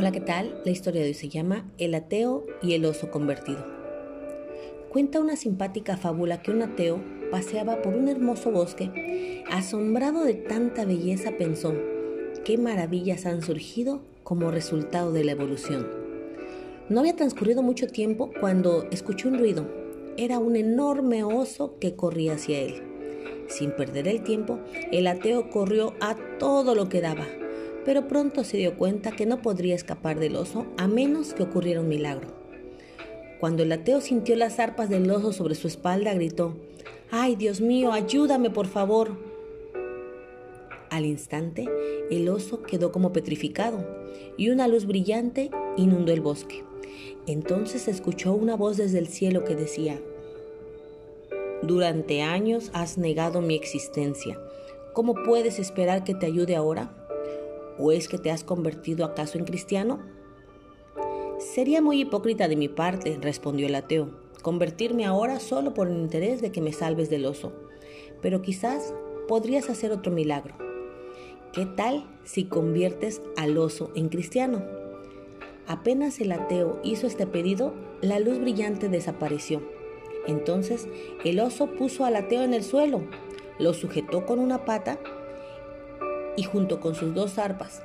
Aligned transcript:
Hola, 0.00 0.12
¿qué 0.12 0.20
tal? 0.22 0.58
La 0.64 0.70
historia 0.70 1.02
de 1.02 1.08
hoy 1.08 1.14
se 1.14 1.28
llama 1.28 1.70
El 1.76 1.94
ateo 1.94 2.46
y 2.62 2.72
el 2.72 2.86
oso 2.86 3.10
convertido. 3.10 3.62
Cuenta 4.88 5.20
una 5.20 5.36
simpática 5.36 5.98
fábula 5.98 6.40
que 6.40 6.50
un 6.50 6.62
ateo 6.62 7.04
paseaba 7.30 7.82
por 7.82 7.94
un 7.94 8.08
hermoso 8.08 8.50
bosque. 8.50 9.44
Asombrado 9.50 10.24
de 10.24 10.32
tanta 10.32 10.86
belleza 10.86 11.32
pensó, 11.36 11.74
qué 12.46 12.56
maravillas 12.56 13.26
han 13.26 13.42
surgido 13.42 14.00
como 14.22 14.50
resultado 14.50 15.12
de 15.12 15.22
la 15.22 15.32
evolución. 15.32 15.86
No 16.88 17.00
había 17.00 17.14
transcurrido 17.14 17.62
mucho 17.62 17.86
tiempo 17.86 18.30
cuando 18.40 18.84
escuchó 18.90 19.28
un 19.28 19.38
ruido. 19.38 19.68
Era 20.16 20.38
un 20.38 20.56
enorme 20.56 21.24
oso 21.24 21.78
que 21.78 21.94
corría 21.94 22.36
hacia 22.36 22.58
él. 22.58 22.82
Sin 23.48 23.72
perder 23.72 24.08
el 24.08 24.22
tiempo, 24.22 24.60
el 24.92 25.06
ateo 25.06 25.50
corrió 25.50 25.92
a 26.00 26.16
todo 26.38 26.74
lo 26.74 26.88
que 26.88 27.02
daba 27.02 27.26
pero 27.84 28.08
pronto 28.08 28.44
se 28.44 28.56
dio 28.56 28.76
cuenta 28.76 29.12
que 29.12 29.26
no 29.26 29.42
podría 29.42 29.74
escapar 29.74 30.18
del 30.18 30.36
oso 30.36 30.66
a 30.76 30.86
menos 30.86 31.34
que 31.34 31.42
ocurriera 31.42 31.80
un 31.80 31.88
milagro. 31.88 32.28
Cuando 33.40 33.62
el 33.62 33.72
ateo 33.72 34.00
sintió 34.00 34.36
las 34.36 34.58
arpas 34.58 34.90
del 34.90 35.10
oso 35.10 35.32
sobre 35.32 35.54
su 35.54 35.66
espalda, 35.66 36.12
gritó, 36.12 36.56
¡Ay, 37.10 37.36
Dios 37.36 37.60
mío, 37.60 37.92
ayúdame, 37.92 38.50
por 38.50 38.66
favor! 38.66 39.16
Al 40.90 41.06
instante, 41.06 41.68
el 42.10 42.28
oso 42.28 42.62
quedó 42.62 42.92
como 42.92 43.12
petrificado 43.12 43.86
y 44.36 44.50
una 44.50 44.68
luz 44.68 44.86
brillante 44.86 45.50
inundó 45.76 46.12
el 46.12 46.20
bosque. 46.20 46.64
Entonces 47.26 47.88
escuchó 47.88 48.32
una 48.32 48.56
voz 48.56 48.76
desde 48.76 48.98
el 48.98 49.06
cielo 49.06 49.44
que 49.44 49.54
decía, 49.54 50.00
Durante 51.62 52.22
años 52.22 52.70
has 52.74 52.98
negado 52.98 53.40
mi 53.40 53.54
existencia. 53.54 54.38
¿Cómo 54.92 55.14
puedes 55.14 55.58
esperar 55.58 56.04
que 56.04 56.14
te 56.14 56.26
ayude 56.26 56.56
ahora? 56.56 56.99
¿O 57.78 57.92
es 57.92 58.08
que 58.08 58.18
te 58.18 58.30
has 58.30 58.44
convertido 58.44 59.04
acaso 59.04 59.38
en 59.38 59.44
cristiano? 59.44 60.00
Sería 61.38 61.80
muy 61.80 62.00
hipócrita 62.00 62.48
de 62.48 62.56
mi 62.56 62.68
parte, 62.68 63.18
respondió 63.20 63.66
el 63.66 63.74
ateo, 63.74 64.10
convertirme 64.42 65.06
ahora 65.06 65.40
solo 65.40 65.72
por 65.72 65.88
el 65.88 65.96
interés 65.96 66.42
de 66.42 66.52
que 66.52 66.60
me 66.60 66.72
salves 66.72 67.08
del 67.08 67.24
oso. 67.24 67.52
Pero 68.20 68.42
quizás 68.42 68.94
podrías 69.26 69.70
hacer 69.70 69.92
otro 69.92 70.12
milagro. 70.12 70.54
¿Qué 71.52 71.66
tal 71.66 72.04
si 72.24 72.44
conviertes 72.44 73.22
al 73.36 73.56
oso 73.56 73.90
en 73.94 74.08
cristiano? 74.08 74.62
Apenas 75.66 76.20
el 76.20 76.32
ateo 76.32 76.80
hizo 76.84 77.06
este 77.06 77.26
pedido, 77.26 77.74
la 78.00 78.18
luz 78.18 78.38
brillante 78.38 78.88
desapareció. 78.88 79.62
Entonces 80.26 80.88
el 81.24 81.40
oso 81.40 81.68
puso 81.68 82.04
al 82.04 82.16
ateo 82.16 82.42
en 82.42 82.54
el 82.54 82.62
suelo, 82.62 83.02
lo 83.58 83.72
sujetó 83.74 84.26
con 84.26 84.38
una 84.38 84.64
pata 84.64 84.98
y 86.40 86.42
junto 86.42 86.80
con 86.80 86.94
sus 86.94 87.14
dos 87.14 87.38
arpas, 87.38 87.82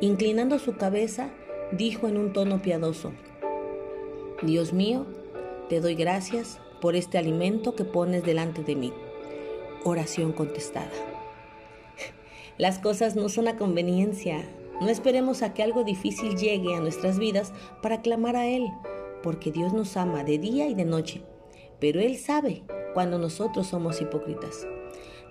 inclinando 0.00 0.58
su 0.58 0.74
cabeza, 0.74 1.30
dijo 1.70 2.08
en 2.08 2.16
un 2.16 2.32
tono 2.32 2.60
piadoso, 2.60 3.12
Dios 4.42 4.72
mío, 4.72 5.06
te 5.68 5.80
doy 5.80 5.94
gracias 5.94 6.58
por 6.80 6.96
este 6.96 7.16
alimento 7.16 7.76
que 7.76 7.84
pones 7.84 8.24
delante 8.24 8.64
de 8.64 8.74
mí. 8.74 8.92
Oración 9.84 10.32
contestada. 10.32 10.90
Las 12.58 12.80
cosas 12.80 13.14
no 13.14 13.28
son 13.28 13.46
a 13.46 13.56
conveniencia. 13.56 14.48
No 14.80 14.88
esperemos 14.88 15.42
a 15.42 15.54
que 15.54 15.62
algo 15.62 15.84
difícil 15.84 16.36
llegue 16.36 16.74
a 16.74 16.80
nuestras 16.80 17.20
vidas 17.20 17.52
para 17.82 18.02
clamar 18.02 18.34
a 18.34 18.48
Él, 18.48 18.66
porque 19.22 19.52
Dios 19.52 19.72
nos 19.72 19.96
ama 19.96 20.24
de 20.24 20.38
día 20.38 20.66
y 20.66 20.74
de 20.74 20.86
noche, 20.86 21.22
pero 21.78 22.00
Él 22.00 22.16
sabe 22.16 22.64
cuando 22.94 23.18
nosotros 23.18 23.68
somos 23.68 24.00
hipócritas. 24.00 24.66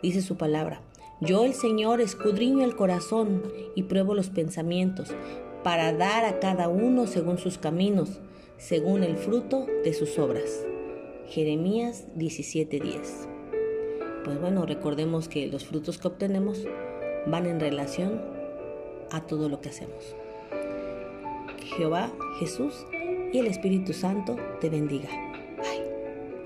Dice 0.01 0.21
su 0.21 0.37
palabra, 0.37 0.81
yo 1.21 1.45
el 1.45 1.53
Señor 1.53 2.01
escudriño 2.01 2.65
el 2.65 2.75
corazón 2.75 3.43
y 3.75 3.83
pruebo 3.83 4.15
los 4.15 4.29
pensamientos 4.29 5.13
para 5.63 5.93
dar 5.93 6.25
a 6.25 6.39
cada 6.39 6.67
uno 6.67 7.05
según 7.05 7.37
sus 7.37 7.59
caminos, 7.59 8.19
según 8.57 9.03
el 9.03 9.15
fruto 9.15 9.67
de 9.83 9.93
sus 9.93 10.17
obras. 10.17 10.65
Jeremías 11.27 12.07
17:10. 12.15 13.27
Pues 14.25 14.41
bueno, 14.41 14.65
recordemos 14.65 15.29
que 15.29 15.47
los 15.47 15.65
frutos 15.65 15.99
que 15.99 16.07
obtenemos 16.07 16.65
van 17.27 17.45
en 17.45 17.59
relación 17.59 18.19
a 19.11 19.27
todo 19.27 19.47
lo 19.47 19.61
que 19.61 19.69
hacemos. 19.69 20.15
Jehová, 21.77 22.11
Jesús 22.39 22.85
y 23.31 23.37
el 23.37 23.45
Espíritu 23.45 23.93
Santo 23.93 24.37
te 24.59 24.69
bendiga. 24.69 25.30